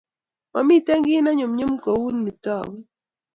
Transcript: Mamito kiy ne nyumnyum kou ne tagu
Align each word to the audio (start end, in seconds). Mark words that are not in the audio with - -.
Mamito 0.53 0.91
kiy 1.05 1.21
ne 1.21 1.31
nyumnyum 1.37 1.73
kou 1.83 2.05
ne 2.23 2.31
tagu 2.43 2.77